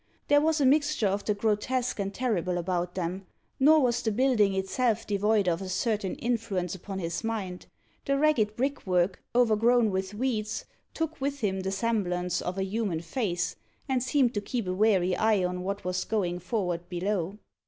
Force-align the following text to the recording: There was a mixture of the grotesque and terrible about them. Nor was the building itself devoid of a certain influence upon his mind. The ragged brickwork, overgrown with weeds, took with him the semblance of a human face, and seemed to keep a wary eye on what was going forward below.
There 0.29 0.41
was 0.41 0.59
a 0.59 0.65
mixture 0.65 1.05
of 1.05 1.25
the 1.25 1.35
grotesque 1.35 1.99
and 1.99 2.11
terrible 2.11 2.57
about 2.57 2.95
them. 2.95 3.27
Nor 3.59 3.81
was 3.81 4.01
the 4.01 4.11
building 4.11 4.55
itself 4.55 5.05
devoid 5.05 5.47
of 5.47 5.61
a 5.61 5.69
certain 5.69 6.15
influence 6.15 6.73
upon 6.73 6.97
his 6.97 7.23
mind. 7.23 7.67
The 8.05 8.17
ragged 8.17 8.55
brickwork, 8.55 9.21
overgrown 9.35 9.91
with 9.91 10.15
weeds, 10.15 10.65
took 10.95 11.21
with 11.21 11.41
him 11.41 11.59
the 11.59 11.71
semblance 11.71 12.41
of 12.41 12.57
a 12.57 12.63
human 12.63 13.01
face, 13.01 13.55
and 13.87 14.01
seemed 14.01 14.33
to 14.33 14.41
keep 14.41 14.65
a 14.67 14.73
wary 14.73 15.15
eye 15.15 15.43
on 15.45 15.61
what 15.61 15.85
was 15.85 16.03
going 16.03 16.39
forward 16.39 16.89
below. 16.89 17.37